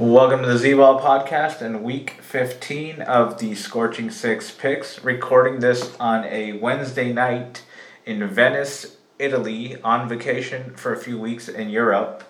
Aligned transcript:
Welcome 0.00 0.40
to 0.44 0.48
the 0.48 0.56
Z 0.56 0.72
Ball 0.72 0.98
podcast 0.98 1.60
and 1.60 1.82
week 1.82 2.22
15 2.22 3.02
of 3.02 3.38
the 3.38 3.54
Scorching 3.54 4.10
Six 4.10 4.50
picks. 4.50 5.04
Recording 5.04 5.60
this 5.60 5.94
on 6.00 6.24
a 6.24 6.54
Wednesday 6.54 7.12
night 7.12 7.62
in 8.06 8.26
Venice, 8.26 8.96
Italy, 9.18 9.76
on 9.82 10.08
vacation 10.08 10.74
for 10.74 10.94
a 10.94 10.96
few 10.96 11.18
weeks 11.18 11.50
in 11.50 11.68
Europe. 11.68 12.24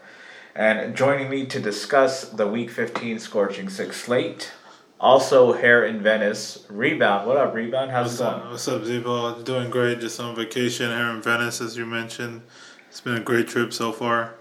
And 0.52 0.96
joining 0.96 1.30
me 1.30 1.46
to 1.46 1.60
discuss 1.60 2.24
the 2.24 2.48
week 2.48 2.73
15 2.73 3.20
Scorching 3.20 3.69
Six 3.69 4.02
slate, 4.02 4.51
also 4.98 5.52
here 5.52 5.84
in 5.84 6.02
Venice, 6.02 6.66
Rebound. 6.68 7.29
What 7.29 7.37
up, 7.37 7.55
Rebound? 7.55 7.93
How's 7.93 8.21
it 8.21 8.24
going? 8.24 8.51
What's 8.51 8.66
up, 8.66 8.84
Z 8.84 8.98
Ball? 8.98 9.43
Doing 9.43 9.71
great. 9.71 10.01
Just 10.01 10.18
on 10.18 10.34
vacation 10.34 10.91
here 10.91 11.09
in 11.10 11.23
Venice, 11.23 11.60
as 11.60 11.77
you 11.77 11.87
mentioned. 11.87 12.43
It's 12.88 13.01
been 13.01 13.15
a 13.15 13.21
great 13.21 13.46
trip 13.46 13.73
so 13.73 13.93
far. 13.93 14.40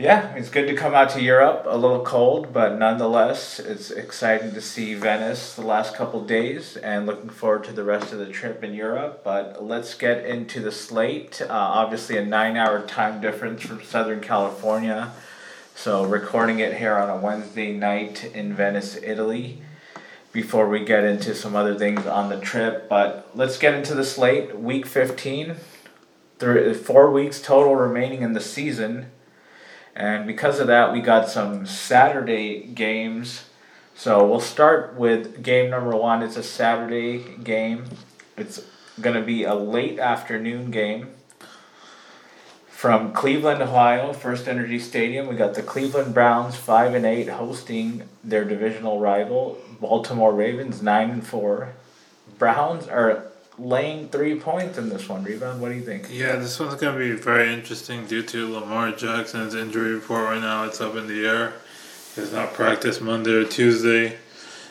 Yeah, 0.00 0.34
it's 0.34 0.48
good 0.48 0.66
to 0.68 0.74
come 0.74 0.94
out 0.94 1.10
to 1.10 1.20
Europe. 1.20 1.66
A 1.68 1.76
little 1.76 2.02
cold, 2.02 2.54
but 2.54 2.78
nonetheless, 2.78 3.60
it's 3.60 3.90
exciting 3.90 4.54
to 4.54 4.62
see 4.62 4.94
Venice 4.94 5.54
the 5.54 5.60
last 5.60 5.94
couple 5.94 6.24
days 6.24 6.78
and 6.78 7.04
looking 7.04 7.28
forward 7.28 7.64
to 7.64 7.72
the 7.72 7.84
rest 7.84 8.10
of 8.10 8.18
the 8.18 8.30
trip 8.32 8.64
in 8.64 8.72
Europe. 8.72 9.20
But 9.22 9.62
let's 9.62 9.92
get 9.92 10.24
into 10.24 10.60
the 10.60 10.72
slate. 10.72 11.42
Uh, 11.42 11.48
obviously, 11.50 12.16
a 12.16 12.24
nine 12.24 12.56
hour 12.56 12.80
time 12.86 13.20
difference 13.20 13.60
from 13.60 13.84
Southern 13.84 14.22
California. 14.22 15.12
So, 15.74 16.06
recording 16.06 16.60
it 16.60 16.78
here 16.78 16.96
on 16.96 17.10
a 17.10 17.18
Wednesday 17.18 17.76
night 17.76 18.24
in 18.34 18.54
Venice, 18.54 18.96
Italy, 19.02 19.60
before 20.32 20.66
we 20.66 20.82
get 20.82 21.04
into 21.04 21.34
some 21.34 21.54
other 21.54 21.74
things 21.74 22.06
on 22.06 22.30
the 22.30 22.40
trip. 22.40 22.88
But 22.88 23.28
let's 23.34 23.58
get 23.58 23.74
into 23.74 23.94
the 23.94 24.06
slate. 24.06 24.58
Week 24.58 24.86
15, 24.86 25.56
three, 26.38 26.72
four 26.72 27.10
weeks 27.10 27.42
total 27.42 27.76
remaining 27.76 28.22
in 28.22 28.32
the 28.32 28.40
season. 28.40 29.10
And 29.94 30.26
because 30.26 30.60
of 30.60 30.66
that, 30.68 30.92
we 30.92 31.00
got 31.00 31.28
some 31.28 31.66
Saturday 31.66 32.60
games. 32.66 33.44
So 33.94 34.26
we'll 34.26 34.40
start 34.40 34.94
with 34.94 35.42
game 35.42 35.70
number 35.70 35.94
one. 35.96 36.22
It's 36.22 36.36
a 36.36 36.42
Saturday 36.42 37.36
game. 37.42 37.84
It's 38.36 38.62
going 39.00 39.16
to 39.16 39.22
be 39.22 39.44
a 39.44 39.54
late 39.54 39.98
afternoon 39.98 40.70
game 40.70 41.08
from 42.68 43.12
Cleveland, 43.12 43.60
Ohio, 43.60 44.14
FirstEnergy 44.14 44.80
Stadium. 44.80 45.26
We 45.26 45.36
got 45.36 45.52
the 45.52 45.62
Cleveland 45.62 46.14
Browns 46.14 46.56
five 46.56 46.94
and 46.94 47.04
eight 47.04 47.28
hosting 47.28 48.04
their 48.24 48.44
divisional 48.44 48.98
rival, 49.00 49.58
Baltimore 49.80 50.32
Ravens 50.32 50.80
nine 50.80 51.10
and 51.10 51.26
four. 51.26 51.74
Browns 52.38 52.88
are 52.88 53.29
laying 53.60 54.08
three 54.08 54.38
points 54.38 54.78
in 54.78 54.88
this 54.88 55.08
one. 55.08 55.22
Rebound. 55.22 55.60
What 55.60 55.68
do 55.68 55.74
you 55.74 55.82
think? 55.82 56.08
Yeah, 56.10 56.36
this 56.36 56.58
one's 56.58 56.74
going 56.74 56.98
to 56.98 56.98
be 56.98 57.12
very 57.12 57.52
interesting 57.52 58.06
due 58.06 58.22
to 58.22 58.52
Lamar 58.52 58.92
Jackson's 58.92 59.54
injury 59.54 59.94
report 59.94 60.24
right 60.24 60.40
now. 60.40 60.64
It's 60.64 60.80
up 60.80 60.96
in 60.96 61.06
the 61.06 61.26
air. 61.26 61.52
He's 62.16 62.32
not 62.32 62.54
practiced 62.54 63.00
Monday 63.00 63.32
or 63.32 63.44
Tuesday. 63.44 64.16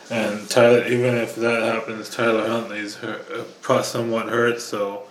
And 0.10 0.50
Tyler, 0.50 0.86
even 0.88 1.16
if 1.16 1.36
that 1.36 1.62
happens, 1.62 2.10
Tyler 2.10 2.48
Huntley's 2.48 2.96
hurt, 2.96 3.30
uh, 3.70 3.82
somewhat 3.84 4.28
hurt. 4.28 4.60
So, 4.60 5.04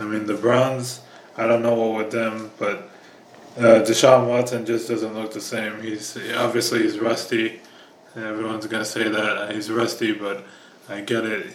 I 0.00 0.04
mean, 0.04 0.26
the 0.26 0.34
Browns, 0.34 1.00
I 1.36 1.46
don't 1.46 1.62
know 1.62 1.74
what 1.74 1.96
with 1.96 2.10
them, 2.10 2.50
but 2.58 2.90
uh, 3.56 3.84
Deshaun 3.84 4.28
Watson 4.28 4.66
just 4.66 4.88
doesn't 4.88 5.14
look 5.14 5.32
the 5.32 5.40
same. 5.40 5.80
He's 5.80 6.16
obviously 6.34 6.82
he's 6.82 6.98
rusty. 6.98 7.60
Everyone's 8.16 8.66
gonna 8.66 8.84
say 8.84 9.08
that 9.08 9.54
he's 9.54 9.70
rusty, 9.70 10.12
but 10.12 10.44
I 10.88 11.02
get 11.02 11.24
it. 11.24 11.46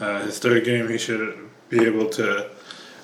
Uh, 0.00 0.20
his 0.24 0.38
third 0.38 0.64
game, 0.64 0.88
he 0.88 0.98
should 0.98 1.38
be 1.68 1.84
able 1.84 2.08
to 2.10 2.50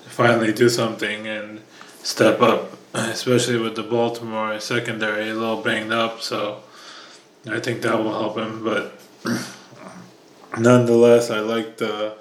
finally 0.05 0.53
do 0.53 0.69
something 0.69 1.27
and 1.27 1.61
step 2.03 2.41
up, 2.41 2.77
especially 2.93 3.57
with 3.57 3.75
the 3.75 3.83
Baltimore 3.83 4.59
secondary 4.59 5.29
a 5.29 5.33
little 5.33 5.61
banged 5.61 5.91
up. 5.91 6.21
So 6.21 6.61
I 7.49 7.59
think 7.59 7.81
that 7.81 7.97
will 7.97 8.11
help 8.11 8.37
him. 8.37 8.63
But 8.63 8.93
nonetheless, 10.57 11.29
I 11.29 11.39
like 11.39 11.77
the 11.77 12.15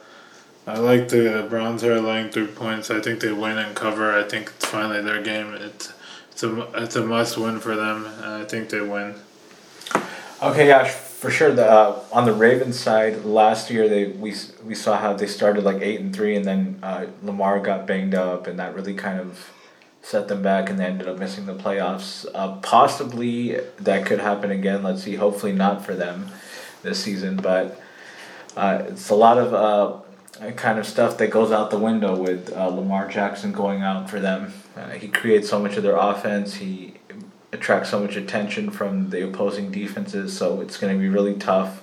I 0.67 0.79
like 0.79 1.09
the 1.09 1.47
Browns 1.51 1.83
here 1.83 1.99
laying 1.99 2.31
three 2.31 2.47
points. 2.47 2.91
I 2.91 3.01
think 3.01 3.21
they 3.21 3.33
win 3.33 3.59
and 3.59 3.75
cover. 3.75 4.17
I 4.17 4.23
think 4.23 4.53
it's 4.57 4.67
finally 4.67 5.03
their 5.03 5.23
game. 5.23 5.55
It's 5.55 5.93
it's 6.33 6.43
a 6.43 6.83
it's 6.83 6.97
a 6.97 7.05
must 7.05 7.37
win 7.37 7.61
for 7.61 7.77
them, 7.77 8.07
I 8.23 8.45
think 8.45 8.71
they 8.71 8.81
win. 8.81 9.15
Okay, 10.43 10.69
yeah, 10.69 10.93
for 11.23 11.31
sure. 11.31 11.53
The 11.53 11.65
uh, 11.65 12.03
on 12.11 12.25
the 12.25 12.33
Ravens 12.33 12.81
side, 12.81 13.25
last 13.25 13.71
year 13.71 13.89
they 13.89 14.07
we 14.07 14.35
we 14.67 14.75
saw 14.75 14.99
how 14.99 15.13
they 15.13 15.29
started 15.29 15.63
like 15.63 15.81
eight 15.81 16.01
and 16.01 16.15
three, 16.15 16.35
and 16.35 16.45
then 16.45 16.81
uh, 16.83 17.07
Lamar 17.23 17.61
got 17.61 17.87
banged 17.87 18.17
up, 18.17 18.49
and 18.49 18.59
that 18.59 18.75
really 18.75 18.93
kind 18.93 19.21
of 19.21 19.53
set 20.03 20.27
them 20.27 20.43
back, 20.43 20.69
and 20.69 20.81
they 20.81 20.85
ended 20.85 21.07
up 21.07 21.21
missing 21.21 21.47
the 21.47 21.55
playoffs. 21.55 22.27
Uh, 22.35 22.57
possibly 22.57 23.61
that 23.79 24.05
could 24.05 24.19
happen 24.19 24.51
again. 24.51 24.83
Let's 24.83 25.05
see. 25.05 25.15
Hopefully 25.15 25.53
not 25.53 25.87
for 25.87 25.95
them 25.95 26.27
this 26.83 27.01
season, 27.01 27.37
but 27.37 27.81
uh, 28.57 28.83
it's 28.89 29.11
a 29.11 29.15
lot 29.15 29.39
of 29.39 29.55
uh, 29.55 30.51
kind 30.57 30.81
of 30.81 30.87
stuff 30.87 31.19
that 31.19 31.31
goes 31.31 31.53
out 31.53 31.71
the 31.71 31.79
window 31.79 32.17
with 32.17 32.53
uh, 32.53 32.67
Lamar 32.67 33.07
Jackson 33.07 33.53
going 33.53 33.83
out 33.83 34.11
for 34.11 34.19
them. 34.19 34.53
He 34.99 35.07
creates 35.07 35.49
so 35.49 35.61
much 35.61 35.77
of 35.77 35.85
their 35.85 35.97
offense. 35.97 36.55
He 36.55 36.95
attracts 37.53 37.91
so 37.91 38.01
much 38.01 38.17
attention 38.17 38.71
from 38.71 39.11
the 39.11 39.25
opposing 39.25 39.71
defenses, 39.71 40.37
so 40.37 40.61
it's 40.61 40.79
going 40.79 40.93
to 40.93 40.99
be 40.99 41.09
really 41.09 41.35
tough 41.35 41.83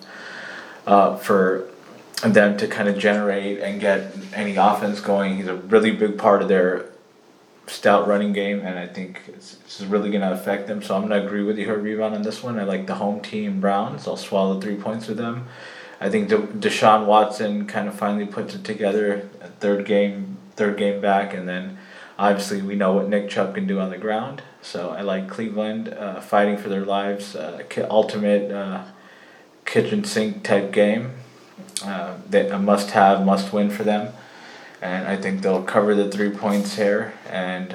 uh, 0.88 1.16
for 1.18 1.68
them 2.24 2.57
to 2.57 2.68
kind 2.68 2.90
of 2.90 2.97
generate 2.97 3.59
and 3.59 3.80
get 3.80 4.13
any 4.34 4.56
offense 4.56 5.00
going. 5.00 5.38
He's 5.38 5.47
a 5.47 5.56
really 5.56 5.91
big 5.91 6.18
part 6.18 6.41
of 6.41 6.47
their 6.47 6.90
stout 7.68 8.07
running 8.07 8.34
game, 8.34 8.62
and 8.62 8.78
I 8.78 8.88
think 8.88 9.22
it's, 9.28 9.57
is 9.80 9.85
really 9.85 10.09
going 10.09 10.22
to 10.22 10.31
affect 10.31 10.68
them. 10.68 10.81
So 10.81 10.96
I'm 10.96 11.07
going 11.07 11.22
to 11.22 11.25
agree 11.25 11.44
with 11.44 11.57
you 11.57 11.72
rebound 11.74 12.16
on 12.16 12.24
this 12.24 12.44
one. 12.44 12.59
I 12.59 12.63
like 12.63 12.88
the 12.88 12.96
home 12.96 13.22
team 13.22 13.62
Browns. 13.62 14.07
I'll 14.07 14.18
swallow 14.18 14.59
three 14.59 14.75
points 14.75 15.07
with 15.07 15.18
them. 15.18 15.47
I 16.01 16.09
think 16.09 16.30
De- 16.30 16.38
Deshaun 16.38 17.06
Watson 17.06 17.68
kind 17.68 17.88
of 17.88 17.96
finally 17.96 18.25
puts 18.25 18.56
it 18.56 18.63
together. 18.63 19.30
Third 19.59 19.86
game, 19.86 20.38
third 20.56 20.78
game 20.78 21.01
back, 21.01 21.34
and 21.34 21.47
then 21.47 21.78
obviously 22.19 22.62
we 22.62 22.75
know 22.75 22.94
what 22.94 23.07
Nick 23.07 23.30
Chubb 23.30 23.56
can 23.56 23.66
do 23.66 23.80
on 23.80 23.90
the 23.90 23.97
ground. 23.97 24.44
So 24.62 24.90
I 24.90 25.02
like 25.02 25.30
Cleveland 25.30 25.90
uh, 25.90 26.19
fighting 26.19 26.57
for 26.57 26.68
their 26.68 26.85
lives, 26.85 27.35
uh, 27.35 27.63
ultimate 27.90 28.52
uh, 28.52 28.84
kitchen 29.66 30.03
sink 30.03 30.44
type 30.44 30.72
game. 30.72 31.13
Uh, 31.84 32.18
that 32.30 32.52
a 32.52 32.59
must 32.59 32.91
have, 32.91 33.25
must 33.25 33.53
win 33.53 33.69
for 33.69 33.84
them, 33.84 34.13
and 34.81 35.07
I 35.07 35.16
think 35.16 35.41
they'll 35.41 35.63
cover 35.63 35.96
the 35.96 36.12
three 36.12 36.30
points 36.30 36.75
here 36.75 37.13
and 37.30 37.74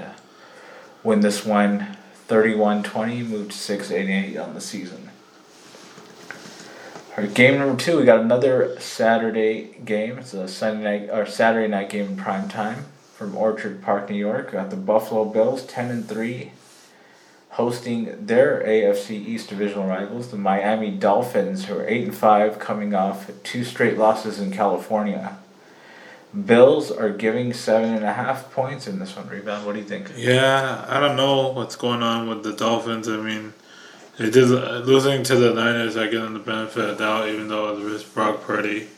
win 1.03 1.21
this 1.21 1.44
one 1.44 1.97
31-20, 2.28 3.26
move 3.26 3.49
to 3.50 3.56
6 3.56 3.91
8 3.91 4.37
on 4.37 4.53
the 4.53 4.61
season. 4.61 5.11
All 7.16 7.25
right, 7.25 7.32
game 7.32 7.59
number 7.59 7.82
two, 7.82 7.99
we 7.99 8.05
got 8.05 8.21
another 8.21 8.78
Saturday 8.78 9.76
game. 9.84 10.19
It's 10.19 10.34
a 10.34 10.49
Sunday 10.49 11.06
night 11.06 11.11
or 11.11 11.25
Saturday 11.25 11.69
night 11.69 11.88
game 11.88 12.06
in 12.09 12.16
prime 12.16 12.49
time 12.49 12.87
from 13.15 13.37
Orchard 13.37 13.83
Park, 13.83 14.11
New 14.11 14.17
York. 14.17 14.53
Got 14.53 14.71
the 14.71 14.77
Buffalo 14.77 15.25
Bills, 15.25 15.65
ten 15.65 15.91
and 15.91 16.09
three, 16.09 16.53
hosting 17.50 18.27
their 18.27 18.62
AFC 18.67 19.11
East 19.12 19.49
divisional 19.49 19.87
rivals, 19.87 20.31
the 20.31 20.37
Miami 20.37 20.91
Dolphins, 20.91 21.67
who 21.67 21.79
are 21.79 21.87
eight 21.87 22.05
and 22.05 22.15
five, 22.15 22.59
coming 22.59 22.94
off 22.94 23.31
two 23.43 23.65
straight 23.65 23.97
losses 23.97 24.41
in 24.41 24.50
California. 24.50 25.38
Bills 26.47 26.91
are 26.91 27.11
giving 27.11 27.53
seven 27.53 27.94
and 27.94 28.05
a 28.05 28.12
half 28.12 28.50
points 28.50 28.88
in 28.88 28.99
this 28.99 29.15
one. 29.15 29.29
Rebound. 29.29 29.65
What 29.65 29.75
do 29.75 29.79
you 29.79 29.85
think? 29.85 30.11
Yeah, 30.17 30.85
I 30.88 30.99
don't 30.99 31.17
know 31.17 31.50
what's 31.50 31.77
going 31.77 32.03
on 32.03 32.29
with 32.29 32.43
the 32.43 32.53
Dolphins. 32.53 33.09
I 33.09 33.19
mean, 33.19 33.53
they 34.19 34.31
did 34.31 34.50
uh, 34.50 34.79
losing 34.79 35.23
to 35.23 35.37
the 35.37 35.55
Niners. 35.55 35.97
I 35.97 36.09
give 36.09 36.23
them 36.23 36.35
the 36.35 36.41
benefit 36.41 36.91
of 36.91 36.99
doubt, 36.99 37.29
even 37.29 37.47
though 37.47 37.77
it 37.77 37.85
was 37.85 38.03
Brock 38.03 38.43
Purdy. 38.43 38.88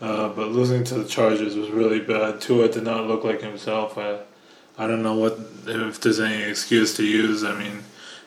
Uh, 0.00 0.28
but 0.30 0.48
losing 0.48 0.82
to 0.84 0.94
the 0.94 1.08
Chargers 1.08 1.56
was 1.56 1.70
really 1.70 2.00
bad. 2.00 2.40
Tua 2.40 2.68
did 2.68 2.84
not 2.84 3.06
look 3.06 3.22
like 3.22 3.42
himself. 3.42 3.98
I, 3.98 4.20
I 4.78 4.86
don't 4.86 5.02
know 5.02 5.14
what 5.14 5.38
if 5.66 6.00
there's 6.00 6.20
any 6.20 6.42
excuse 6.42 6.96
to 6.96 7.04
use. 7.04 7.44
I 7.44 7.54
mean, 7.58 7.84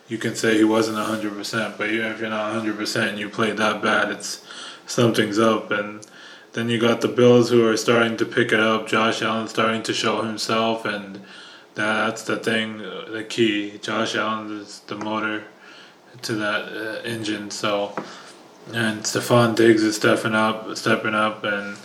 you 0.07 0.17
can 0.19 0.35
say 0.35 0.57
he 0.57 0.63
wasn't 0.63 0.97
hundred 0.97 1.33
percent, 1.33 1.77
but 1.77 1.89
if 1.89 2.19
you're 2.19 2.29
not 2.29 2.53
hundred 2.53 2.77
percent 2.77 3.11
and 3.11 3.19
you 3.19 3.29
played 3.29 3.57
that 3.57 3.81
bad, 3.81 4.11
it's 4.11 4.45
something's 4.85 5.39
up. 5.39 5.71
And 5.71 6.05
then 6.51 6.69
you 6.69 6.79
got 6.79 7.01
the 7.01 7.07
Bills 7.07 7.49
who 7.49 7.67
are 7.67 7.77
starting 7.77 8.17
to 8.17 8.25
pick 8.25 8.51
it 8.51 8.59
up. 8.59 8.87
Josh 8.87 9.23
Allen 9.23 9.47
starting 9.47 9.81
to 9.83 9.93
show 9.93 10.21
himself, 10.21 10.85
and 10.85 11.21
That's 11.75 12.23
the 12.23 12.37
thing, 12.37 12.77
the 12.77 13.25
key. 13.27 13.79
Josh 13.79 14.15
Allen 14.15 14.59
is 14.59 14.81
the 14.81 14.95
motor 14.95 15.45
to 16.21 16.33
that 16.35 16.61
uh, 16.69 17.01
engine. 17.01 17.49
So, 17.49 17.95
and 18.67 19.01
Stefon 19.01 19.55
Diggs 19.55 19.83
is 19.83 19.95
stepping 19.95 20.35
up, 20.35 20.75
stepping 20.77 21.13
up, 21.13 21.43
and 21.43 21.77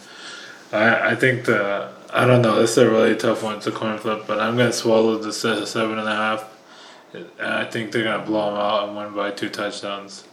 I 0.73 1.11
I 1.11 1.15
think 1.17 1.45
the 1.45 1.91
I 2.13 2.27
don't 2.27 2.43
know. 2.43 2.61
This 2.61 2.73
is 2.73 2.79
a 2.79 2.91
really 2.91 3.17
tough 3.17 3.43
one. 3.43 3.57
It's 3.57 3.67
a 3.67 3.73
coin 3.73 3.99
flip, 3.99 4.25
but 4.27 4.41
I'm 4.41 4.57
gonna 4.57 4.73
swallow 4.73 5.19
the 5.19 5.33
seven 5.33 5.99
and 5.99 6.09
a 6.09 6.15
half. 6.15 6.55
And 7.13 7.27
I 7.41 7.65
think 7.65 7.93
they're 7.93 8.05
gonna 8.05 8.25
blow 8.25 8.51
them 8.51 8.61
out 8.61 8.89
and 8.89 8.97
win 8.97 9.15
by 9.15 9.31
two 9.31 9.49
touchdowns. 9.49 10.25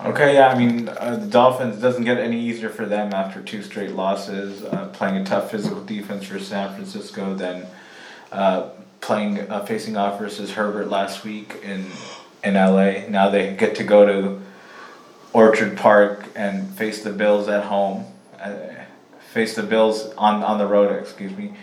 Okay, 0.00 0.34
yeah, 0.34 0.48
I 0.48 0.56
mean, 0.56 0.88
uh, 0.88 1.16
the 1.16 1.26
Dolphins 1.26 1.80
doesn't 1.80 2.04
get 2.04 2.18
any 2.18 2.38
easier 2.38 2.68
for 2.68 2.86
them 2.86 3.12
after 3.12 3.42
two 3.42 3.62
straight 3.62 3.90
losses, 3.90 4.62
uh, 4.64 4.86
playing 4.92 5.16
a 5.16 5.24
tough 5.24 5.50
physical 5.50 5.82
defense 5.82 6.24
for 6.24 6.38
San 6.38 6.72
Francisco, 6.72 7.34
then 7.34 7.66
uh, 8.30 8.68
playing 9.00 9.40
uh, 9.50 9.64
facing 9.64 9.96
off 9.96 10.20
versus 10.20 10.52
Herbert 10.52 10.88
last 10.88 11.24
week 11.24 11.56
in 11.64 11.86
in 12.44 12.54
LA. 12.54 13.08
Now 13.08 13.28
they 13.28 13.54
get 13.56 13.74
to 13.76 13.84
go 13.84 14.06
to 14.06 14.40
Orchard 15.38 15.76
Park 15.76 16.26
and 16.34 16.68
face 16.80 17.04
the 17.04 17.12
Bills 17.12 17.46
at 17.48 17.64
home, 17.64 18.04
uh, 18.40 18.56
face 19.32 19.54
the 19.54 19.62
Bills 19.62 20.12
on 20.16 20.42
on 20.42 20.58
the 20.58 20.66
road, 20.66 20.90
excuse 21.00 21.34
me, 21.40 21.54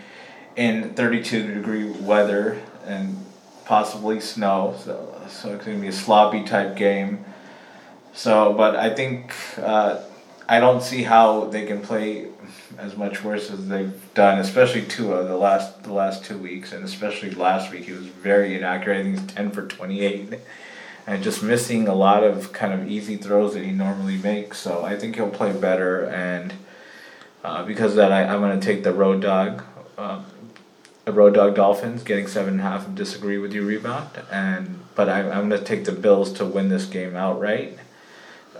in 0.56 0.94
thirty 0.94 1.22
two 1.22 1.42
degree 1.54 1.90
weather 1.90 2.58
and 2.86 3.04
possibly 3.66 4.18
snow. 4.18 4.74
So 4.82 4.94
so 5.28 5.54
it's 5.54 5.66
gonna 5.66 5.78
be 5.78 5.88
a 5.88 5.92
sloppy 5.92 6.42
type 6.44 6.74
game. 6.74 7.24
So, 8.14 8.54
but 8.54 8.76
I 8.76 8.88
think 8.94 9.34
uh, 9.58 10.00
I 10.48 10.58
don't 10.58 10.82
see 10.82 11.02
how 11.02 11.44
they 11.52 11.66
can 11.66 11.80
play 11.82 12.28
as 12.78 12.96
much 12.96 13.22
worse 13.22 13.50
as 13.50 13.68
they've 13.68 14.00
done, 14.14 14.38
especially 14.38 14.84
Tua 14.94 15.24
the 15.24 15.36
last 15.36 15.82
the 15.82 15.92
last 15.92 16.24
two 16.24 16.38
weeks, 16.38 16.72
and 16.72 16.82
especially 16.82 17.32
last 17.32 17.70
week 17.72 17.84
he 17.84 17.92
was 17.92 18.06
very 18.06 18.56
inaccurate. 18.56 19.00
I 19.00 19.02
think 19.02 19.18
he's 19.20 19.34
ten 19.34 19.50
for 19.50 19.66
twenty 19.66 20.00
eight, 20.00 20.24
and 21.06 21.22
just 21.22 21.42
missing 21.42 21.88
a 21.88 21.94
lot 21.94 22.24
of 22.24 22.52
kind 22.52 22.72
of 22.72 22.90
easy 22.90 23.16
throws 23.16 23.54
that 23.54 23.64
he 23.64 23.70
normally 23.70 24.16
makes. 24.16 24.58
So 24.58 24.84
I 24.84 24.96
think 24.96 25.16
he'll 25.16 25.30
play 25.30 25.52
better, 25.52 26.04
and 26.06 26.54
uh, 27.44 27.64
because 27.64 27.92
of 27.92 27.96
that, 27.96 28.12
I, 28.12 28.24
I'm 28.24 28.40
gonna 28.40 28.60
take 28.60 28.82
the 28.82 28.92
road 28.92 29.22
dog. 29.22 29.62
Uh, 29.96 30.22
the 31.04 31.12
road 31.12 31.34
dog 31.34 31.54
Dolphins 31.54 32.02
getting 32.02 32.26
seven 32.26 32.54
and 32.54 32.60
a 32.60 32.64
half. 32.64 32.92
Disagree 32.94 33.38
with 33.38 33.52
you 33.52 33.64
rebound, 33.64 34.08
and 34.30 34.80
but 34.94 35.08
I, 35.08 35.20
I'm 35.20 35.48
gonna 35.48 35.62
take 35.62 35.84
the 35.84 35.92
Bills 35.92 36.32
to 36.34 36.44
win 36.44 36.68
this 36.68 36.84
game 36.86 37.14
outright 37.16 37.78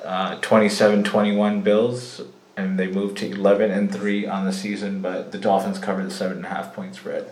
uh, 0.06 0.38
27-21 0.40 1.64
Bills, 1.64 2.22
and 2.56 2.78
they 2.78 2.86
moved 2.86 3.18
to 3.18 3.30
eleven 3.30 3.70
and 3.70 3.92
three 3.92 4.26
on 4.26 4.44
the 4.44 4.52
season. 4.52 5.02
But 5.02 5.32
the 5.32 5.38
Dolphins 5.38 5.78
cover 5.78 6.02
the 6.02 6.10
seven 6.10 6.38
and 6.38 6.46
a 6.46 6.48
half 6.48 6.74
point 6.74 6.94
spread. 6.94 7.30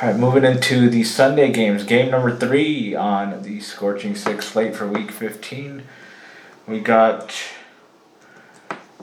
All 0.00 0.06
right, 0.08 0.16
moving 0.16 0.44
into 0.44 0.88
the 0.88 1.02
Sunday 1.02 1.50
games. 1.50 1.82
Game 1.82 2.12
number 2.12 2.36
three 2.36 2.94
on 2.94 3.42
the 3.42 3.58
Scorching 3.58 4.14
Six 4.14 4.46
slate 4.46 4.76
for 4.76 4.86
Week 4.86 5.10
fifteen. 5.10 5.82
We 6.68 6.78
got 6.78 7.34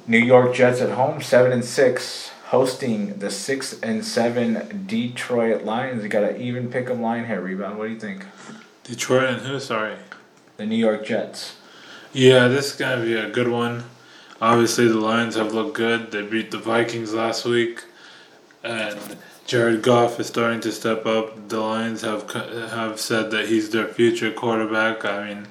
New 0.07 0.19
York 0.19 0.56
Jets 0.56 0.80
at 0.80 0.92
home, 0.92 1.21
seven 1.21 1.51
and 1.51 1.65
six, 1.65 2.30
hosting 2.45 3.19
the 3.19 3.30
six 3.30 3.77
and 3.81 4.06
seven 4.06 4.86
Detroit 4.88 5.65
Lions. 5.65 6.01
You 6.01 6.07
got 6.07 6.24
an 6.24 6.39
even 6.39 6.69
pick 6.69 6.86
pick 6.86 6.92
'em 6.95 7.01
line 7.01 7.25
here, 7.25 7.42
rebound. 7.42 7.77
What 7.77 7.88
do 7.88 7.94
you 7.94 8.00
think? 8.00 8.24
Detroit 8.86 9.24
and 9.25 9.42
who? 9.42 9.59
Sorry. 9.59 9.95
The 10.56 10.65
New 10.65 10.77
York 10.77 11.06
Jets. 11.06 11.57
Yeah, 12.13 12.47
this 12.47 12.71
is 12.71 12.77
gonna 12.77 13.03
be 13.03 13.15
a 13.15 13.30
good 13.30 13.50
one. 13.50 13.83
Obviously, 14.42 14.88
the 14.88 14.97
Lions 14.97 15.36
have 15.36 15.53
looked 15.53 15.75
good. 15.75 16.12
They 16.12 16.21
beat 16.21 16.51
the 16.51 16.57
Vikings 16.57 17.13
last 17.13 17.44
week, 17.44 17.83
and 18.63 19.18
Jared 19.45 19.83
Goff 19.83 20.19
is 20.19 20.25
starting 20.25 20.59
to 20.62 20.71
step 20.71 21.06
up. 21.06 21.50
The 21.50 21.59
Lions 21.59 22.01
have 22.01 22.31
have 22.31 23.00
said 23.00 23.30
that 23.30 23.47
he's 23.47 23.69
their 23.69 23.88
future 23.88 24.31
quarterback. 24.31 25.06
I 25.06 25.27
mean, 25.27 25.47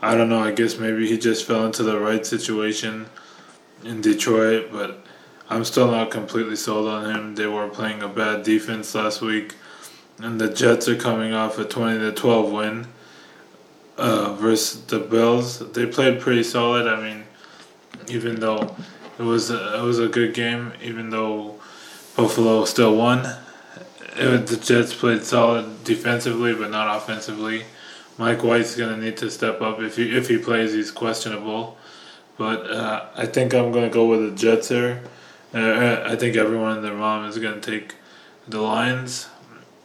I 0.00 0.14
don't 0.14 0.30
know. 0.30 0.42
I 0.42 0.52
guess 0.52 0.78
maybe 0.78 1.06
he 1.06 1.18
just 1.18 1.46
fell 1.46 1.66
into 1.66 1.82
the 1.82 2.00
right 2.00 2.24
situation 2.24 3.06
in 3.84 4.00
Detroit, 4.00 4.70
but 4.72 5.04
I'm 5.50 5.64
still 5.64 5.90
not 5.90 6.10
completely 6.10 6.56
sold 6.56 6.88
on 6.88 7.14
him. 7.14 7.34
They 7.34 7.46
were 7.46 7.68
playing 7.68 8.02
a 8.02 8.08
bad 8.08 8.42
defense 8.42 8.94
last 8.94 9.20
week, 9.20 9.54
and 10.18 10.40
the 10.40 10.48
Jets 10.48 10.88
are 10.88 10.96
coming 10.96 11.34
off 11.34 11.58
a 11.58 11.64
twenty 11.66 11.98
to 11.98 12.12
twelve 12.12 12.50
win 12.50 12.86
uh, 13.98 14.32
versus 14.32 14.82
the 14.86 14.98
Bills. 14.98 15.58
They 15.72 15.84
played 15.84 16.20
pretty 16.22 16.42
solid. 16.42 16.88
I 16.88 17.02
mean, 17.02 17.24
even 18.08 18.40
though 18.40 18.74
it 19.18 19.22
was 19.24 19.50
a, 19.50 19.78
it 19.78 19.82
was 19.82 19.98
a 19.98 20.08
good 20.08 20.32
game, 20.32 20.72
even 20.82 21.10
though 21.10 21.55
Buffalo 22.16 22.64
still 22.64 22.96
won, 22.96 23.26
it, 24.16 24.46
the 24.46 24.56
Jets 24.56 24.94
played 24.94 25.22
solid 25.22 25.84
defensively, 25.84 26.54
but 26.54 26.70
not 26.70 26.96
offensively. 26.96 27.64
Mike 28.18 28.42
White's 28.42 28.74
gonna 28.74 28.96
need 28.96 29.18
to 29.18 29.30
step 29.30 29.60
up 29.60 29.80
if 29.80 29.96
he 29.96 30.16
if 30.16 30.28
he 30.28 30.38
plays. 30.38 30.72
He's 30.72 30.90
questionable, 30.90 31.76
but 32.38 32.70
uh, 32.70 33.06
I 33.14 33.26
think 33.26 33.54
I'm 33.54 33.72
gonna 33.72 33.90
go 33.90 34.06
with 34.06 34.30
the 34.30 34.34
Jets 34.34 34.68
here. 34.68 35.02
Uh, 35.52 36.02
I 36.06 36.16
think 36.16 36.36
everyone 36.36 36.78
and 36.78 36.84
their 36.84 36.94
mom 36.94 37.26
is 37.26 37.38
gonna 37.38 37.60
take 37.60 37.94
the 38.48 38.60
Lions, 38.60 39.28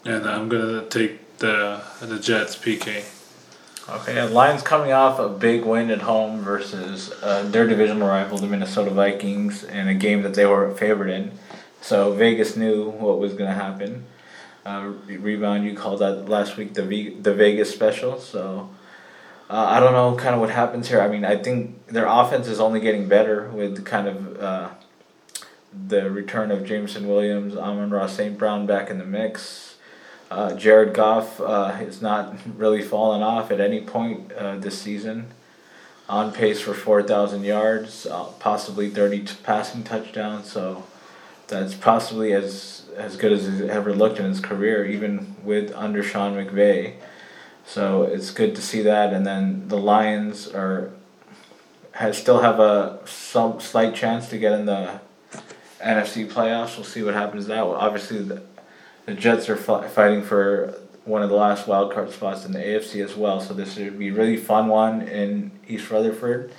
and 0.06 0.26
I'm 0.26 0.48
gonna 0.48 0.86
take 0.86 1.40
the 1.40 1.82
the 2.00 2.20
Jets 2.20 2.56
PK. 2.56 3.04
Okay, 3.90 4.16
yeah, 4.16 4.26
Lions 4.26 4.62
coming 4.62 4.94
off 4.94 5.20
a 5.20 5.28
big 5.28 5.66
win 5.66 5.90
at 5.92 6.04
home 6.04 6.42
versus 6.42 7.12
uh, 7.22 7.44
their 7.50 7.68
divisional 7.68 8.08
rival, 8.08 8.38
the 8.38 8.48
Minnesota 8.48 8.92
Vikings, 8.92 9.66
in 9.66 9.90
a 9.90 9.94
game 9.94 10.22
that 10.22 10.36
they 10.36 10.46
were 10.46 10.74
favored 10.76 11.10
in. 11.10 11.32
So 11.82 12.14
Vegas 12.14 12.56
knew 12.56 12.90
what 12.92 13.20
was 13.20 13.34
going 13.34 13.50
to 13.50 13.56
happen. 13.56 14.06
Uh, 14.66 14.94
rebound, 15.08 15.66
you 15.66 15.76
called 15.76 16.00
that 16.00 16.30
last 16.30 16.56
week 16.56 16.76
the 16.76 16.84
v- 16.84 17.16
the 17.20 17.34
Vegas 17.34 17.74
special. 17.74 18.20
So 18.20 18.70
uh, 19.50 19.66
I 19.68 19.80
don't 19.80 19.94
know 19.94 20.16
kind 20.16 20.36
of 20.36 20.40
what 20.40 20.52
happens 20.52 20.88
here. 20.88 21.02
I 21.02 21.08
mean, 21.08 21.26
I 21.26 21.36
think 21.36 21.88
their 21.88 22.06
offense 22.06 22.48
is 22.48 22.60
only 22.60 22.80
getting 22.80 23.08
better 23.08 23.50
with 23.50 23.84
kind 23.84 24.08
of 24.08 24.40
uh, 24.40 24.70
the 25.88 26.12
return 26.12 26.52
of 26.52 26.64
Jameson 26.66 27.08
Williams, 27.08 27.58
Amon-Ra 27.58 28.06
St. 28.08 28.38
Brown 28.38 28.66
back 28.68 28.90
in 28.90 29.00
the 29.00 29.06
mix. 29.06 29.76
Uh, 30.30 30.54
Jared 30.54 30.94
Goff 30.94 31.42
uh, 31.42 31.72
has 31.72 32.02
not 32.02 32.36
really 32.56 32.82
fallen 32.82 33.22
off 33.22 33.52
at 33.52 33.60
any 33.60 33.82
point 33.82 34.32
uh, 34.34 34.58
this 34.58 34.82
season. 34.82 35.28
On 36.08 36.32
pace 36.32 36.62
for 36.62 36.74
4,000 36.74 37.44
yards, 37.44 38.06
uh, 38.06 38.26
possibly 38.40 38.90
30 38.90 39.20
t- 39.22 39.34
passing 39.44 39.84
touchdowns. 39.84 40.52
So 40.52 40.84
that's 41.52 41.76
possibly 41.76 42.34
as, 42.34 42.84
as 42.96 43.16
good 43.16 43.32
as 43.32 43.46
he's 43.46 43.62
ever 43.62 43.94
looked 43.94 44.20
in 44.20 44.26
his 44.26 44.40
career, 44.40 44.86
even 44.86 45.36
with 45.44 45.72
under 45.76 46.02
Sean 46.02 46.34
McVay. 46.36 46.96
So 47.66 48.04
it's 48.04 48.32
good 48.32 48.56
to 48.56 48.62
see 48.62 48.82
that. 48.82 49.14
And 49.14 49.26
then 49.26 49.68
the 49.68 49.78
Lions 49.78 50.48
are 50.48 50.92
has 51.94 52.18
still 52.18 52.40
have 52.40 52.60
a 52.60 53.00
some 53.06 53.60
slight 53.60 53.94
chance 53.94 54.30
to 54.30 54.38
get 54.38 54.54
in 54.54 54.66
the 54.66 55.00
NFC 55.80 56.28
playoffs. 56.28 56.78
We'll 56.78 56.86
see 56.86 57.04
what 57.04 57.14
happens 57.14 57.48
that. 57.48 57.68
Well, 57.68 57.76
obviously, 57.76 58.24
the, 58.24 58.42
the 59.06 59.14
Jets 59.14 59.50
are 59.50 59.58
fighting 59.58 60.24
for 60.24 60.74
one 61.04 61.24
of 61.24 61.30
the 61.30 61.36
last 61.36 61.68
wild 61.68 61.94
card 61.94 62.12
spots 62.12 62.46
in 62.46 62.52
the 62.52 62.60
AFC 62.60 63.04
as 63.04 63.16
well. 63.16 63.42
So 63.42 63.54
this 63.54 63.78
would 63.78 63.98
be 63.98 64.10
a 64.10 64.14
really 64.14 64.38
fun 64.38 64.68
one 64.68 65.02
in 65.02 65.52
East 65.68 65.90
Rutherford. 65.90 66.52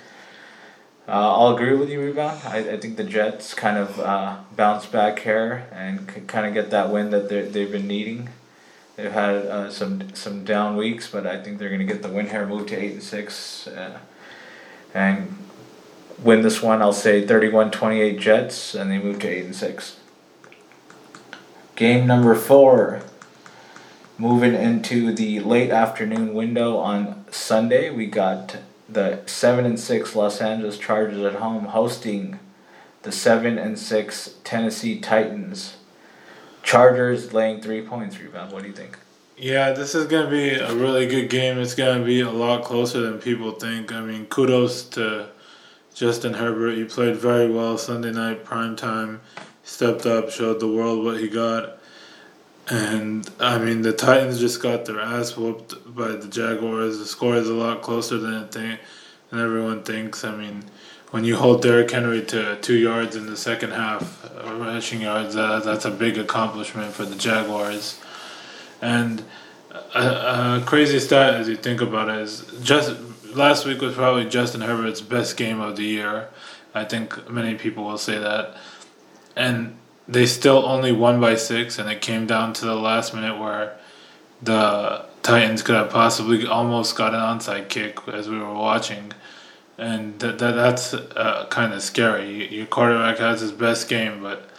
Uh, 1.05 1.11
I'll 1.11 1.53
agree 1.53 1.75
with 1.75 1.89
you, 1.89 1.99
Rebound. 1.99 2.39
I, 2.45 2.59
I 2.59 2.77
think 2.77 2.95
the 2.95 3.03
Jets 3.03 3.53
kind 3.53 3.77
of 3.77 3.99
uh, 3.99 4.37
bounce 4.55 4.85
back 4.85 5.19
here 5.19 5.67
and 5.73 6.09
c- 6.09 6.21
kind 6.21 6.47
of 6.47 6.53
get 6.53 6.69
that 6.69 6.91
win 6.91 7.09
that 7.09 7.27
they've 7.27 7.71
been 7.71 7.87
needing. 7.87 8.29
They've 8.95 9.11
had 9.11 9.35
uh, 9.35 9.69
some 9.69 10.15
some 10.15 10.45
down 10.45 10.77
weeks, 10.77 11.09
but 11.09 11.27
I 11.27 11.41
think 11.41 11.57
they're 11.57 11.67
going 11.67 11.85
to 11.85 11.93
get 11.93 12.03
the 12.03 12.09
win 12.09 12.29
here, 12.29 12.45
move 12.45 12.67
to 12.67 12.75
8 12.75 12.91
and 12.93 13.03
6, 13.03 13.67
uh, 13.67 13.97
and 14.93 15.35
win 16.19 16.41
this 16.41 16.61
one. 16.61 16.81
I'll 16.81 16.93
say 16.93 17.25
31 17.25 17.71
28 17.71 18.17
Jets, 18.19 18.73
and 18.73 18.89
they 18.89 18.97
move 18.97 19.19
to 19.19 19.27
8 19.27 19.45
and 19.45 19.55
6. 19.55 19.97
Game 21.75 22.07
number 22.07 22.33
four. 22.35 23.01
Moving 24.17 24.53
into 24.53 25.11
the 25.11 25.39
late 25.39 25.71
afternoon 25.71 26.33
window 26.33 26.77
on 26.77 27.25
Sunday, 27.31 27.89
we 27.89 28.05
got 28.05 28.57
the 28.93 29.21
seven 29.25 29.65
and 29.65 29.79
six 29.79 30.15
Los 30.15 30.41
Angeles 30.41 30.77
Chargers 30.77 31.23
at 31.23 31.35
home 31.35 31.65
hosting 31.65 32.39
the 33.03 33.11
seven 33.11 33.57
and 33.57 33.77
six 33.77 34.35
Tennessee 34.43 34.99
Titans. 34.99 35.77
Chargers 36.61 37.33
laying 37.33 37.61
three 37.61 37.81
points. 37.81 38.19
Rebound. 38.19 38.51
What 38.51 38.63
do 38.63 38.69
you 38.69 38.73
think? 38.73 38.97
Yeah, 39.37 39.71
this 39.71 39.95
is 39.95 40.07
gonna 40.07 40.29
be 40.29 40.51
a 40.51 40.73
really 40.73 41.07
good 41.07 41.29
game. 41.29 41.57
It's 41.57 41.75
gonna 41.75 42.05
be 42.05 42.21
a 42.21 42.31
lot 42.31 42.63
closer 42.63 43.01
than 43.01 43.19
people 43.19 43.51
think. 43.51 43.91
I 43.91 44.01
mean, 44.01 44.27
kudos 44.27 44.83
to 44.89 45.27
Justin 45.93 46.33
Herbert. 46.33 46.75
He 46.75 46.85
played 46.85 47.17
very 47.17 47.49
well 47.49 47.77
Sunday 47.77 48.11
night 48.11 48.45
prime 48.45 48.75
time 48.75 49.21
stepped 49.63 50.05
up, 50.05 50.29
showed 50.29 50.59
the 50.59 50.67
world 50.67 51.03
what 51.03 51.19
he 51.19 51.27
got. 51.27 51.77
And 52.69 53.29
I 53.39 53.57
mean, 53.57 53.81
the 53.81 53.91
Titans 53.91 54.39
just 54.39 54.61
got 54.61 54.85
their 54.85 54.99
ass 54.99 55.35
whooped 55.35 55.95
by 55.95 56.09
the 56.09 56.27
Jaguars. 56.27 56.97
The 56.97 57.05
score 57.05 57.35
is 57.35 57.49
a 57.49 57.53
lot 57.53 57.81
closer 57.81 58.17
than 58.17 58.47
think, 58.47 58.79
than 59.29 59.39
everyone 59.39 59.83
thinks. 59.83 60.23
I 60.23 60.35
mean, 60.35 60.63
when 61.11 61.25
you 61.25 61.35
hold 61.35 61.61
Derrick 61.61 61.91
Henry 61.91 62.23
to 62.25 62.57
two 62.61 62.75
yards 62.75 63.15
in 63.15 63.25
the 63.25 63.37
second 63.37 63.71
half, 63.71 64.25
uh, 64.25 64.53
rushing 64.55 65.01
yards, 65.01 65.35
that, 65.35 65.63
that's 65.63 65.85
a 65.85 65.91
big 65.91 66.17
accomplishment 66.17 66.93
for 66.93 67.05
the 67.05 67.15
Jaguars. 67.15 67.99
And 68.81 69.23
a, 69.93 70.61
a 70.61 70.63
crazy 70.65 70.99
stat 70.99 71.35
as 71.35 71.49
you 71.49 71.57
think 71.57 71.81
about 71.81 72.09
it 72.09 72.17
is 72.19 72.45
just 72.63 72.95
last 73.35 73.65
week 73.65 73.81
was 73.81 73.95
probably 73.95 74.25
Justin 74.25 74.61
Herbert's 74.61 75.01
best 75.01 75.37
game 75.37 75.59
of 75.59 75.75
the 75.75 75.83
year. 75.83 76.29
I 76.73 76.85
think 76.85 77.29
many 77.29 77.55
people 77.55 77.83
will 77.83 77.97
say 77.97 78.17
that. 78.17 78.55
And 79.35 79.77
they 80.07 80.25
still 80.25 80.65
only 80.65 80.91
won 80.91 81.19
by 81.19 81.35
six, 81.35 81.79
and 81.79 81.89
it 81.89 82.01
came 82.01 82.27
down 82.27 82.53
to 82.53 82.65
the 82.65 82.75
last 82.75 83.13
minute 83.13 83.39
where 83.39 83.77
the 84.41 85.05
Titans 85.21 85.61
could 85.61 85.75
have 85.75 85.89
possibly 85.89 86.45
almost 86.45 86.95
got 86.97 87.13
an 87.13 87.21
onside 87.21 87.69
kick 87.69 87.97
as 88.07 88.27
we 88.29 88.37
were 88.37 88.53
watching. 88.53 89.13
And 89.77 90.19
that, 90.19 90.37
that 90.39 90.51
that's 90.51 90.93
uh, 90.93 91.47
kind 91.49 91.73
of 91.73 91.81
scary. 91.81 92.53
Your 92.53 92.65
quarterback 92.65 93.17
has 93.17 93.41
his 93.41 93.51
best 93.51 93.87
game, 93.89 94.21
but 94.21 94.49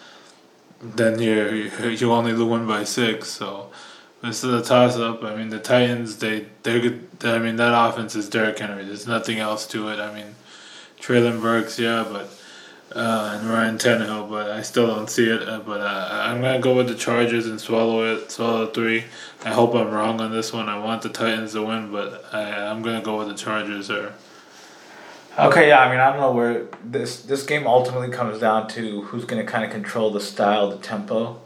then 0.80 1.20
you 1.20 1.70
you 1.82 2.12
only 2.12 2.32
win 2.32 2.66
by 2.66 2.84
six. 2.84 3.28
So 3.28 3.70
this 4.22 4.42
is 4.42 4.52
a 4.52 4.62
toss 4.64 4.96
up. 4.96 5.22
I 5.22 5.36
mean, 5.36 5.50
the 5.50 5.60
Titans 5.60 6.16
they 6.16 6.46
they 6.62 6.80
good. 6.80 7.08
I 7.22 7.38
mean, 7.38 7.56
that 7.56 7.72
offense 7.88 8.16
is 8.16 8.28
Derrick 8.28 8.58
Henry. 8.58 8.84
There's 8.84 9.06
nothing 9.06 9.38
else 9.38 9.66
to 9.68 9.88
it. 9.88 10.00
I 10.00 10.12
mean, 10.14 10.34
Treylon 10.98 11.40
Burks, 11.40 11.78
yeah, 11.78 12.04
but 12.10 12.30
uh, 12.94 13.38
and 13.38 13.48
Ryan 13.48 13.76
Tannehill, 13.76 14.30
but 14.30 14.50
I 14.50 14.62
still 14.62 14.86
don't 14.86 15.10
see 15.10 15.28
it. 15.28 15.48
Uh, 15.48 15.60
but 15.60 15.80
uh, 15.80 16.08
I'm 16.12 16.40
gonna 16.40 16.60
go 16.60 16.74
with 16.76 16.88
the 16.88 16.94
Chargers 16.94 17.46
and 17.46 17.60
swallow 17.60 18.14
it, 18.14 18.30
swallow 18.30 18.66
three. 18.66 19.04
I 19.44 19.50
hope 19.50 19.74
I'm 19.74 19.90
wrong 19.90 20.20
on 20.20 20.30
this 20.30 20.52
one. 20.52 20.68
I 20.68 20.78
want 20.78 21.02
the 21.02 21.08
Titans 21.08 21.52
to 21.52 21.62
win, 21.62 21.90
but 21.90 22.24
I, 22.32 22.66
I'm 22.66 22.82
gonna 22.82 23.02
go 23.02 23.18
with 23.18 23.28
the 23.28 23.34
Chargers. 23.34 23.90
Or 23.90 24.14
Okay, 25.36 25.68
yeah, 25.68 25.80
I 25.80 25.90
mean, 25.90 25.98
I 25.98 26.10
don't 26.10 26.20
know 26.20 26.30
where 26.30 26.68
this 26.84 27.22
this 27.22 27.42
game 27.42 27.66
ultimately 27.66 28.10
comes 28.10 28.38
down 28.38 28.68
to 28.68 29.02
who's 29.02 29.24
to 29.44 29.50
kind 29.50 29.64
of 29.64 29.70
control 29.70 30.10
the 30.10 30.20
style, 30.20 30.70
the 30.70 30.78
tempo, 30.78 31.40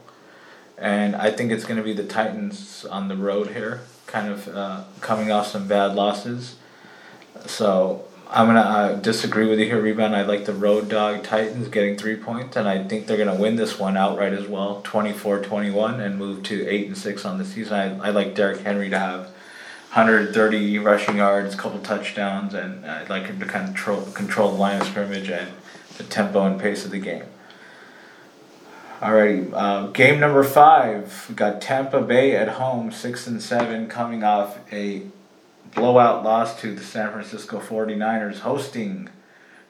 and 0.77 1.15
I 1.15 1.31
think 1.31 1.51
it's 1.51 1.65
to 1.77 1.83
be 1.83 1.93
the 1.93 2.03
Titans 2.03 2.85
on 2.85 3.07
the 3.07 3.17
road 3.17 3.47
here, 3.47 3.81
kind 4.05 4.31
of 4.31 4.47
uh, 4.47 4.83
coming 5.01 5.31
off 5.31 5.47
some 5.47 5.67
bad 5.67 5.95
losses. 5.95 6.57
So 7.47 8.05
I'm 8.31 8.45
gonna 8.45 8.59
uh, 8.59 8.95
disagree 8.95 9.47
with 9.47 9.59
you 9.59 9.65
here, 9.65 9.81
rebound. 9.81 10.15
I 10.15 10.21
like 10.21 10.45
the 10.45 10.53
road 10.53 10.87
dog 10.87 11.23
Titans 11.23 11.67
getting 11.67 11.97
three 11.97 12.15
points, 12.15 12.55
and 12.55 12.67
I 12.67 12.83
think 12.83 13.07
they're 13.07 13.17
gonna 13.17 13.39
win 13.39 13.55
this 13.55 13.79
one 13.79 13.97
outright 13.97 14.33
as 14.33 14.47
well, 14.47 14.83
24-21, 14.83 15.99
and 15.99 16.19
move 16.19 16.43
to 16.43 16.67
eight 16.67 16.85
and 16.85 16.95
six 16.95 17.25
on 17.25 17.39
the 17.39 17.45
season. 17.45 17.73
I, 17.73 18.07
I 18.07 18.09
like 18.11 18.35
Derrick 18.35 18.61
Henry 18.61 18.87
to 18.91 18.99
have 18.99 19.21
130 19.93 20.77
rushing 20.77 21.17
yards, 21.17 21.55
a 21.55 21.57
couple 21.57 21.79
touchdowns, 21.79 22.53
and 22.53 22.85
I'd 22.85 23.09
like 23.09 23.25
him 23.25 23.39
to 23.39 23.47
control, 23.47 24.03
control 24.11 24.51
the 24.51 24.57
line 24.59 24.79
of 24.79 24.85
scrimmage 24.85 25.29
and 25.31 25.49
the 25.97 26.03
tempo 26.03 26.45
and 26.45 26.61
pace 26.61 26.85
of 26.85 26.91
the 26.91 26.99
game. 26.99 27.23
Alrighty, 28.99 29.51
uh, 29.55 29.87
game 29.87 30.19
number 30.19 30.43
five. 30.43 31.25
We 31.29 31.33
got 31.33 31.61
Tampa 31.61 32.01
Bay 32.01 32.35
at 32.35 32.49
home, 32.49 32.91
six 32.91 33.25
and 33.25 33.41
seven, 33.41 33.87
coming 33.87 34.23
off 34.23 34.59
a 34.71 35.01
blowout 35.75 36.23
loss 36.23 36.59
to 36.61 36.73
the 36.73 36.83
San 36.83 37.11
Francisco 37.11 37.59
49ers, 37.59 38.39
hosting 38.39 39.09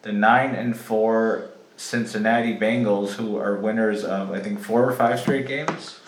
the 0.01 0.11
9 0.11 0.55
and 0.55 0.77
4 0.77 1.49
Cincinnati 1.79 2.55
Bengals, 2.57 3.11
who 3.11 3.37
are 3.37 3.55
winners 3.55 4.03
of, 4.03 4.31
I 4.31 4.41
think, 4.41 4.59
four 4.59 4.83
or 4.83 4.91
five 4.91 5.19
straight 5.19 5.47
games. 5.47 5.99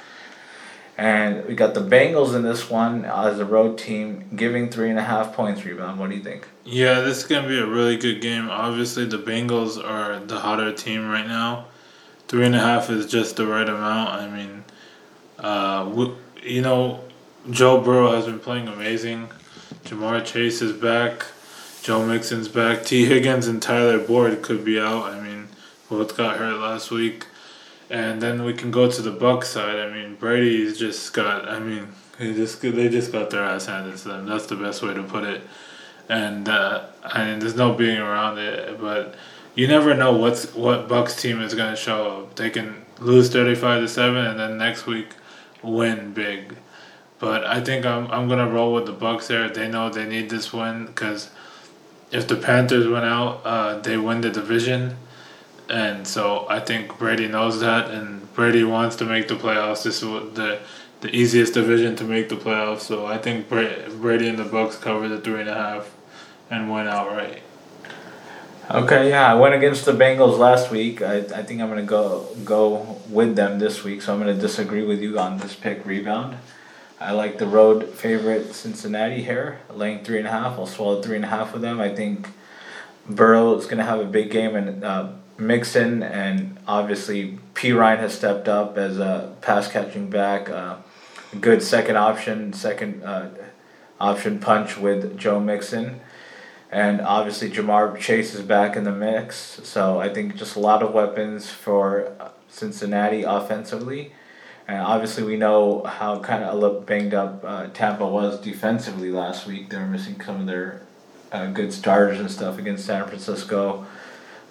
And 0.97 1.45
we 1.45 1.55
got 1.55 1.73
the 1.73 1.81
Bengals 1.81 2.35
in 2.35 2.43
this 2.43 2.69
one 2.69 3.05
as 3.05 3.39
a 3.39 3.45
road 3.45 3.77
team, 3.77 4.29
giving 4.35 4.69
three 4.69 4.89
and 4.89 4.99
a 4.99 5.03
half 5.03 5.33
points 5.33 5.63
rebound. 5.63 5.97
What 5.97 6.09
do 6.09 6.17
you 6.17 6.21
think? 6.21 6.47
Yeah, 6.65 6.99
this 6.99 7.19
is 7.19 7.23
going 7.23 7.43
to 7.43 7.49
be 7.49 7.57
a 7.57 7.65
really 7.65 7.95
good 7.95 8.21
game. 8.21 8.49
Obviously, 8.49 9.05
the 9.05 9.17
Bengals 9.17 9.81
are 9.81 10.19
the 10.19 10.39
hotter 10.41 10.73
team 10.73 11.09
right 11.09 11.25
now. 11.25 11.67
Three 12.27 12.45
and 12.45 12.55
a 12.55 12.59
half 12.59 12.89
is 12.89 13.05
just 13.05 13.37
the 13.37 13.47
right 13.47 13.67
amount. 13.67 14.09
I 14.09 14.29
mean, 14.29 14.63
uh, 15.39 16.11
you 16.43 16.61
know, 16.61 16.99
Joe 17.49 17.79
Burrow 17.81 18.11
has 18.11 18.25
been 18.25 18.39
playing 18.39 18.67
amazing. 18.67 19.29
Ja'Marr 19.85 20.23
Chase 20.23 20.61
is 20.61 20.73
back. 20.73 21.25
Joe 21.81 22.05
Mixon's 22.05 22.47
back. 22.47 22.85
Tee 22.85 23.05
Higgins 23.05 23.47
and 23.47 23.61
Tyler 23.61 23.97
Boyd 23.97 24.41
could 24.41 24.63
be 24.63 24.79
out. 24.79 25.05
I 25.05 25.19
mean, 25.19 25.47
both 25.89 26.15
got 26.15 26.37
hurt 26.37 26.59
last 26.59 26.91
week. 26.91 27.25
And 27.89 28.21
then 28.21 28.43
we 28.43 28.53
can 28.53 28.71
go 28.71 28.89
to 28.89 29.01
the 29.01 29.11
Buck 29.11 29.43
side. 29.43 29.77
I 29.77 29.91
mean, 29.91 30.15
Brady's 30.15 30.77
just 30.77 31.11
got. 31.13 31.49
I 31.49 31.59
mean, 31.59 31.89
he 32.17 32.33
just 32.33 32.61
they 32.61 32.87
just 32.87 33.11
got 33.11 33.31
their 33.31 33.43
ass 33.43 33.65
handed 33.65 33.97
to 33.97 34.07
them. 34.07 34.25
That's 34.27 34.45
the 34.45 34.55
best 34.55 34.81
way 34.81 34.93
to 34.93 35.03
put 35.03 35.23
it. 35.23 35.41
And 36.07 36.47
uh, 36.47 36.85
I 37.03 37.25
mean, 37.25 37.39
there's 37.39 37.55
no 37.55 37.73
being 37.73 37.97
around 37.97 38.37
it. 38.37 38.79
But 38.79 39.15
you 39.55 39.67
never 39.67 39.93
know 39.93 40.13
what's 40.13 40.53
what 40.53 40.87
Bucks 40.87 41.21
team 41.21 41.41
is 41.41 41.53
gonna 41.53 41.75
show 41.75 42.19
up. 42.21 42.35
They 42.35 42.49
can 42.49 42.85
lose 42.99 43.29
thirty 43.29 43.55
five 43.55 43.81
to 43.81 43.87
seven, 43.89 44.25
and 44.25 44.39
then 44.39 44.57
next 44.57 44.85
week 44.85 45.09
win 45.61 46.13
big. 46.13 46.55
But 47.21 47.45
I 47.45 47.61
think 47.61 47.85
I'm 47.85 48.09
I'm 48.11 48.27
gonna 48.27 48.49
roll 48.49 48.73
with 48.73 48.87
the 48.87 48.91
Bucks 48.91 49.27
there. 49.27 49.47
They 49.47 49.67
know 49.67 49.89
they 49.89 50.07
need 50.07 50.31
this 50.31 50.51
win 50.51 50.87
because 50.87 51.29
if 52.11 52.27
the 52.27 52.35
Panthers 52.35 52.87
win 52.87 53.03
out, 53.03 53.41
uh, 53.45 53.77
they 53.79 53.95
win 53.95 54.21
the 54.21 54.31
division, 54.31 54.97
and 55.69 56.07
so 56.07 56.47
I 56.49 56.59
think 56.59 56.97
Brady 56.97 57.27
knows 57.27 57.59
that, 57.61 57.91
and 57.91 58.33
Brady 58.33 58.63
wants 58.63 58.95
to 58.97 59.05
make 59.05 59.27
the 59.27 59.35
playoffs. 59.35 59.83
This 59.83 60.01
is 60.01 60.33
the 60.33 60.59
the 61.01 61.15
easiest 61.15 61.53
division 61.53 61.95
to 61.97 62.03
make 62.03 62.27
the 62.27 62.35
playoffs. 62.35 62.81
So 62.81 63.05
I 63.05 63.19
think 63.19 63.47
Brady 63.47 64.27
and 64.27 64.39
the 64.39 64.43
Bucks 64.43 64.77
cover 64.77 65.07
the 65.07 65.21
three 65.21 65.41
and 65.41 65.49
a 65.49 65.53
half 65.53 65.93
and 66.49 66.71
win 66.71 66.87
outright. 66.87 67.43
Okay, 68.69 69.09
yeah, 69.09 69.31
I 69.31 69.35
went 69.35 69.53
against 69.53 69.85
the 69.85 69.91
Bengals 69.91 70.39
last 70.39 70.71
week. 70.71 71.03
I, 71.03 71.17
I 71.17 71.43
think 71.43 71.61
I'm 71.61 71.69
gonna 71.69 71.83
go 71.83 72.27
go 72.43 72.97
with 73.09 73.35
them 73.35 73.59
this 73.59 73.83
week, 73.83 74.01
so 74.01 74.11
I'm 74.11 74.19
gonna 74.19 74.33
disagree 74.33 74.83
with 74.83 75.01
you 75.01 75.19
on 75.19 75.37
this 75.37 75.53
pick 75.53 75.85
rebound. 75.85 76.37
I 77.01 77.13
like 77.13 77.39
the 77.39 77.47
road 77.47 77.89
favorite 77.89 78.53
Cincinnati 78.53 79.23
here, 79.23 79.59
laying 79.73 80.03
three 80.03 80.19
and 80.19 80.27
a 80.27 80.29
half. 80.29 80.59
I'll 80.59 80.67
swallow 80.67 81.01
three 81.01 81.15
and 81.15 81.25
a 81.25 81.29
half 81.29 81.51
with 81.51 81.63
them. 81.63 81.81
I 81.81 81.89
think 81.89 82.27
Burrow 83.09 83.57
is 83.57 83.65
going 83.65 83.79
to 83.79 83.83
have 83.83 83.99
a 83.99 84.05
big 84.05 84.29
game, 84.29 84.55
and 84.55 84.83
uh, 84.83 85.09
Mixon 85.35 86.03
and 86.03 86.59
obviously 86.67 87.39
Perine 87.55 87.97
has 87.97 88.13
stepped 88.13 88.47
up 88.47 88.77
as 88.77 88.99
a 88.99 89.35
pass 89.41 89.67
catching 89.67 90.11
back. 90.11 90.47
Uh, 90.47 90.75
good 91.39 91.63
second 91.63 91.97
option, 91.97 92.53
second 92.53 93.03
uh, 93.03 93.29
option 93.99 94.37
punch 94.37 94.77
with 94.77 95.17
Joe 95.17 95.39
Mixon. 95.39 96.01
And 96.69 97.01
obviously, 97.01 97.49
Ja'Marr 97.49 97.99
Chase 97.99 98.35
is 98.35 98.41
back 98.41 98.75
in 98.75 98.83
the 98.83 98.91
mix. 98.91 99.59
So 99.63 99.99
I 99.99 100.07
think 100.07 100.35
just 100.35 100.55
a 100.55 100.59
lot 100.59 100.83
of 100.83 100.93
weapons 100.93 101.49
for 101.49 102.15
Cincinnati 102.47 103.23
offensively. 103.23 104.13
And 104.71 104.79
obviously, 104.79 105.23
we 105.23 105.35
know 105.35 105.83
how 105.83 106.19
kind 106.19 106.45
of 106.45 106.53
a 106.53 106.57
little 106.57 106.79
banged 106.79 107.13
up 107.13 107.43
uh, 107.43 107.67
Tampa 107.73 108.07
was 108.07 108.39
defensively 108.39 109.11
last 109.11 109.45
week. 109.45 109.69
They 109.69 109.75
were 109.75 109.85
missing 109.85 110.15
some 110.23 110.39
of 110.39 110.47
their 110.47 110.81
uh, 111.29 111.47
good 111.47 111.73
starters 111.73 112.21
and 112.21 112.31
stuff 112.31 112.57
against 112.57 112.85
San 112.85 113.05
Francisco. 113.05 113.85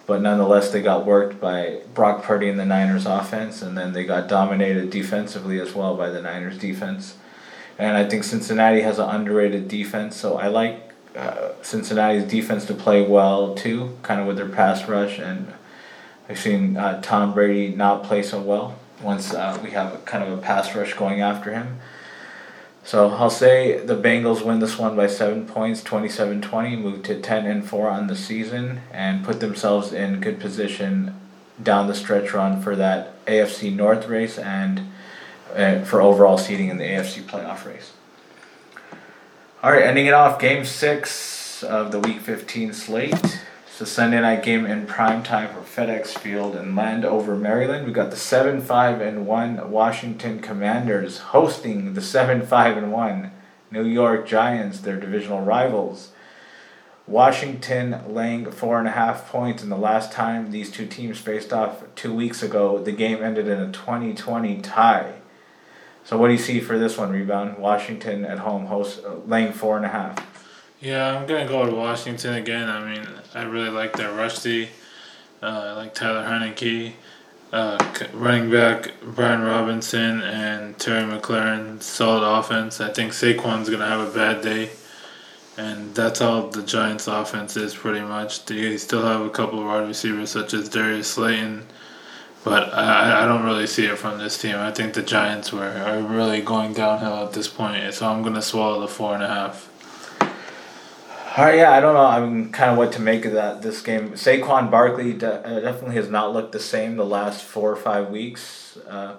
But 0.07 0.21
nonetheless, 0.21 0.73
they 0.73 0.83
got 0.83 1.07
worked 1.07 1.41
by 1.41 1.81
Brock 1.95 2.23
Purdy 2.23 2.51
and 2.51 2.61
the 2.61 2.67
Niners 2.67 3.07
offense, 3.07 3.63
and 3.63 3.79
then 3.79 3.95
they 3.95 4.05
got 4.05 4.29
dominated 4.29 4.91
defensively 4.91 5.59
as 5.59 5.75
well 5.75 5.97
by 5.97 6.11
the 6.11 6.21
Niners 6.21 6.59
defense. 6.59 7.17
And 7.79 7.97
I 7.97 8.07
think 8.07 8.23
Cincinnati 8.23 8.83
has 8.83 8.99
an 8.99 9.09
underrated 9.09 9.69
defense, 9.69 10.17
so 10.17 10.37
I 10.37 10.49
like 10.49 10.93
uh, 11.17 11.53
Cincinnati's 11.63 12.25
defense 12.25 12.67
to 12.67 12.75
play 12.75 13.01
well 13.01 13.55
too, 13.55 13.97
kind 14.03 14.21
of 14.21 14.27
with 14.27 14.37
their 14.37 14.51
pass 14.51 14.87
rush. 14.87 15.19
And 15.19 15.55
I've 16.29 16.39
seen 16.39 16.77
uh, 16.77 17.01
Tom 17.01 17.33
Brady 17.33 17.75
not 17.75 18.05
play 18.05 18.23
so 18.23 18.39
well 18.43 18.77
once 19.03 19.33
uh, 19.33 19.59
we 19.63 19.71
have 19.71 19.95
a, 19.95 19.99
kind 19.99 20.25
of 20.25 20.39
a 20.39 20.41
pass 20.41 20.75
rush 20.75 20.95
going 20.95 21.21
after 21.21 21.53
him. 21.53 21.79
So 22.83 23.11
I'll 23.11 23.31
say 23.31 23.85
the 23.85 23.97
Bengals 23.97 24.45
win 24.45 24.59
this 24.59 24.79
one 24.79 24.97
by 24.97 25.07
seven 25.07 25.47
points, 25.47 25.83
27-20, 25.83 26.81
move 26.81 27.03
to 27.05 27.21
10 27.21 27.47
and 27.47 27.69
4 27.69 27.91
on 27.91 28.07
the 28.07 28.17
season, 28.17 28.81
and 28.93 29.25
put 29.25 29.41
themselves 29.41 29.93
in 29.93 30.21
good 30.21 30.41
position 30.41 31.15
down 31.63 31.87
the 31.87 31.95
stretch 31.95 32.33
run 32.33 32.61
for 32.61 32.75
that 32.77 33.25
AFC 33.27 33.75
North 33.75 34.07
race 34.09 34.39
and 34.39 34.83
uh, 35.55 35.81
for 35.81 36.01
overall 36.01 36.39
seeding 36.39 36.69
in 36.69 36.79
the 36.79 36.85
AFC 36.85 37.23
playoff 37.23 37.67
race. 37.67 37.93
All 39.63 39.73
right, 39.73 39.85
ending 39.85 40.07
it 40.07 40.15
off, 40.15 40.41
Game 40.41 40.65
Six 40.65 41.63
of 41.63 41.93
the 41.93 42.01
Week 42.01 42.21
15 42.21 42.73
slate. 42.73 43.41
It's 43.81 43.91
a 43.91 43.95
Sunday 43.95 44.21
night 44.21 44.43
game 44.43 44.67
in 44.67 44.85
prime 44.85 45.23
time 45.23 45.49
for 45.55 45.63
FedEx 45.63 46.09
Field 46.09 46.55
in 46.55 46.77
Landover, 46.77 47.35
Maryland. 47.35 47.87
We 47.87 47.95
got 47.95 48.11
the 48.11 48.17
7 48.17 48.61
5 48.61 49.01
and 49.01 49.27
1 49.27 49.71
Washington 49.71 50.41
Commanders 50.41 51.17
hosting 51.17 51.95
the 51.95 52.03
7 52.03 52.47
5 52.47 52.77
and 52.77 52.93
1 52.93 53.31
New 53.71 53.85
York 53.85 54.27
Giants, 54.29 54.81
their 54.81 55.01
divisional 55.01 55.41
rivals. 55.41 56.11
Washington 57.07 58.03
laying 58.07 58.51
four 58.51 58.79
and 58.79 58.87
a 58.87 58.91
half 58.91 59.31
points, 59.31 59.63
and 59.63 59.73
the 59.73 59.77
last 59.77 60.13
time 60.13 60.51
these 60.51 60.71
two 60.71 60.85
teams 60.85 61.19
faced 61.19 61.51
off 61.51 61.83
two 61.95 62.13
weeks 62.13 62.43
ago, 62.43 62.83
the 62.83 62.93
game 62.93 63.23
ended 63.23 63.49
in 63.49 63.61
a 63.61 63.73
2020 63.73 64.61
tie. 64.61 65.15
So, 66.05 66.19
what 66.19 66.27
do 66.27 66.35
you 66.35 66.39
see 66.39 66.61
for 66.61 66.79
this 66.79 66.99
one, 66.99 67.13
rebound? 67.13 67.57
Washington 67.57 68.27
at 68.27 68.41
home, 68.41 68.67
host 68.67 69.03
uh, 69.07 69.15
laying 69.27 69.55
four 69.55 69.79
and 69.79 69.87
a 69.87 69.89
half. 69.89 70.30
Yeah, 70.81 71.15
I'm 71.15 71.27
gonna 71.27 71.47
go 71.47 71.67
with 71.67 71.75
Washington 71.75 72.35
again. 72.35 72.71
I 72.71 72.83
mean, 72.83 73.07
I 73.35 73.43
really 73.43 73.69
like 73.69 73.97
their 73.97 74.13
rusty. 74.13 74.71
Uh, 75.43 75.47
I 75.47 75.73
like 75.73 75.93
Tyler 75.95 76.25
Heinicke, 76.25 76.93
uh, 77.53 77.77
running 78.15 78.51
back 78.51 78.93
Brian 79.03 79.43
Robinson 79.43 80.23
and 80.23 80.79
Terry 80.79 81.03
McLaurin. 81.03 81.83
Solid 81.83 82.27
offense. 82.27 82.81
I 82.81 82.91
think 82.93 83.13
Saquon's 83.13 83.69
gonna 83.69 83.87
have 83.87 84.09
a 84.09 84.11
bad 84.11 84.41
day, 84.41 84.71
and 85.59 85.95
that's 85.95 86.23
all 86.23 86.49
the 86.49 86.63
Giants' 86.63 87.09
offense 87.09 87.59
is 87.59 87.75
pretty 87.75 88.01
much. 88.01 88.47
They 88.47 88.79
still 88.79 89.03
have 89.03 89.21
a 89.21 89.31
couple 89.31 89.59
of 89.61 89.67
wide 89.67 89.87
receivers 89.87 90.31
such 90.31 90.55
as 90.55 90.71
Darius 90.71 91.09
Slayton, 91.09 91.67
but 92.43 92.73
I, 92.73 93.25
I 93.25 93.27
don't 93.27 93.45
really 93.45 93.67
see 93.67 93.85
it 93.85 93.99
from 93.99 94.17
this 94.19 94.41
team. 94.41 94.57
I 94.57 94.73
think 94.73 94.95
the 94.95 95.03
Giants 95.03 95.53
were 95.53 95.69
are 95.87 96.01
really 96.01 96.41
going 96.41 96.73
downhill 96.73 97.17
at 97.27 97.35
this 97.35 97.49
point, 97.49 97.93
so 97.93 98.09
I'm 98.09 98.23
gonna 98.23 98.41
swallow 98.41 98.81
the 98.81 98.89
four 98.89 99.13
and 99.13 99.23
a 99.23 99.29
half. 99.29 99.70
All 101.41 101.47
right, 101.47 101.57
yeah, 101.57 101.73
I 101.73 101.81
don't 101.81 101.95
know. 101.95 102.05
I 102.05 102.21
mean, 102.21 102.53
kind 102.53 102.71
of 102.71 102.77
what 102.77 102.93
to 102.93 103.01
make 103.01 103.25
of 103.25 103.33
that 103.33 103.63
this 103.63 103.81
game. 103.81 104.11
Saquon 104.11 104.71
Barkley 104.71 105.15
de- 105.15 105.41
uh, 105.41 105.61
definitely 105.61 105.97
has 105.97 106.11
not 106.11 106.35
looked 106.35 106.53
the 106.53 106.61
same 106.61 106.99
the 106.99 107.07
last 107.07 107.43
four 107.43 107.73
or 107.73 107.77
five 107.77 108.11
weeks, 108.11 108.77
uh, 108.87 109.15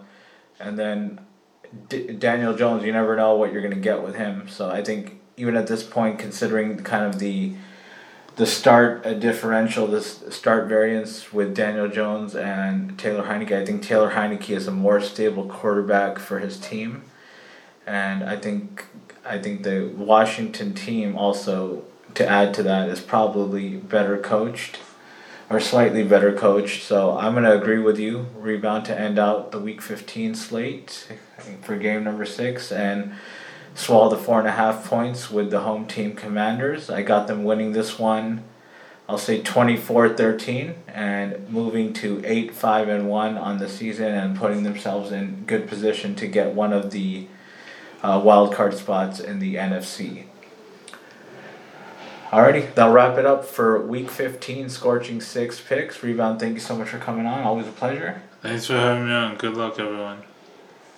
and 0.60 0.78
then 0.78 1.20
D- 1.90 2.14
Daniel 2.14 2.56
Jones. 2.56 2.84
You 2.84 2.92
never 2.92 3.16
know 3.16 3.34
what 3.38 3.52
you're 3.52 3.64
gonna 3.64 3.74
get 3.74 4.04
with 4.04 4.14
him. 4.18 4.48
So 4.48 4.70
I 4.70 4.84
think 4.84 5.20
even 5.36 5.58
at 5.58 5.66
this 5.66 5.82
point, 5.82 6.20
considering 6.20 6.78
kind 6.84 7.06
of 7.06 7.18
the 7.18 7.54
the 8.36 8.46
start 8.46 9.04
uh, 9.04 9.16
differential, 9.16 9.88
this 9.88 10.24
start 10.30 10.68
variance 10.68 11.34
with 11.34 11.56
Daniel 11.56 11.88
Jones 11.88 12.36
and 12.36 13.00
Taylor 13.00 13.24
Heinicke, 13.24 13.54
I 13.54 13.66
think 13.66 13.82
Taylor 13.82 14.12
Heinicke 14.12 14.56
is 14.56 14.68
a 14.68 14.72
more 14.72 15.02
stable 15.02 15.46
quarterback 15.46 16.20
for 16.20 16.38
his 16.38 16.60
team, 16.60 17.02
and 17.88 18.24
I 18.24 18.38
think 18.38 18.86
I 19.26 19.40
think 19.40 19.64
the 19.64 19.92
Washington 19.98 20.76
team 20.76 21.18
also 21.18 21.86
to 22.16 22.28
add 22.28 22.54
to 22.56 22.64
that 22.64 22.90
is 22.90 23.00
probably 23.00 23.78
better 23.78 24.18
coached 24.18 24.80
or 25.50 25.60
slightly 25.60 26.04
better 26.04 26.32
coached. 26.32 26.84
So 26.84 27.18
I'm 27.18 27.34
going 27.34 27.44
to 27.44 27.60
agree 27.60 27.80
with 27.80 28.00
you. 28.00 28.28
Rebound 28.38 28.86
to 28.86 29.00
end 29.00 29.20
out 29.20 29.52
the 29.52 29.60
week 29.60 29.82
15 29.82 30.36
slate 30.36 31.08
for 31.62 31.78
game 31.78 32.04
number 32.04 32.26
six 32.26 32.72
and 32.72 33.14
swallow 33.76 34.10
the 34.10 34.18
four 34.18 34.40
and 34.40 34.48
a 34.48 34.52
half 34.52 34.86
points 34.86 35.30
with 35.30 35.52
the 35.52 35.62
home 35.62 35.86
team 35.86 36.16
commanders. 36.16 36.90
I 36.90 37.02
got 37.02 37.28
them 37.28 37.44
winning 37.44 37.74
this 37.74 38.00
one. 38.00 38.44
I'll 39.10 39.18
say 39.18 39.42
24-13 39.42 40.74
and 40.88 41.50
moving 41.50 41.92
to 41.96 42.22
8 42.26 42.54
5 42.54 42.88
and 42.88 43.10
1 43.10 43.38
on 43.38 43.58
the 43.58 43.68
season 43.68 44.14
and 44.14 44.38
putting 44.38 44.64
themselves 44.64 45.12
in 45.12 45.44
good 45.46 45.68
position 45.68 46.16
to 46.16 46.28
get 46.28 46.54
one 46.54 46.72
of 46.72 46.92
the 46.92 47.28
uh, 48.02 48.22
wild 48.24 48.54
card 48.54 48.74
spots 48.74 49.20
in 49.20 49.40
the 49.40 49.56
NFC. 49.56 50.26
Alrighty, 52.32 52.74
that'll 52.76 52.94
wrap 52.94 53.18
it 53.18 53.26
up 53.26 53.44
for 53.44 53.86
week 53.86 54.10
15, 54.10 54.70
Scorching 54.70 55.20
Six 55.20 55.60
picks. 55.60 56.02
Rebound, 56.02 56.40
thank 56.40 56.54
you 56.54 56.62
so 56.62 56.78
much 56.78 56.88
for 56.88 56.98
coming 56.98 57.26
on. 57.26 57.44
Always 57.44 57.68
a 57.68 57.72
pleasure. 57.72 58.22
Thanks 58.42 58.68
for 58.68 58.74
having 58.74 59.08
me 59.08 59.14
on. 59.14 59.36
Good 59.36 59.58
luck, 59.58 59.78
everyone. 59.78 60.24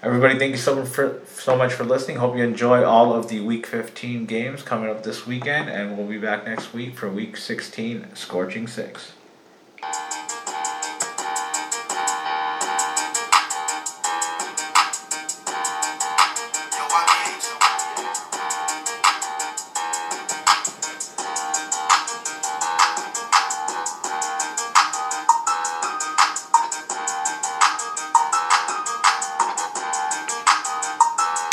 Everybody, 0.03 0.37
thank 0.37 0.51
you 0.51 0.57
so 0.57 0.75
much 0.75 0.89
for 0.89 1.21
so 1.25 1.57
much 1.57 1.73
for 1.73 1.85
listening. 1.85 2.17
Hope 2.17 2.37
you 2.37 2.43
enjoy 2.43 2.83
all 2.83 3.15
of 3.15 3.29
the 3.29 3.39
Week 3.39 3.65
15 3.65 4.27
games 4.27 4.61
coming 4.61 4.91
up 4.91 5.01
this 5.01 5.25
weekend, 5.25 5.69
and 5.71 5.97
we'll 5.97 6.05
be 6.05 6.19
back 6.19 6.45
next 6.45 6.71
week 6.71 6.95
for 6.95 7.09
Week 7.09 7.35
16, 7.35 8.13
Scorching 8.13 8.67
Six. 8.67 9.13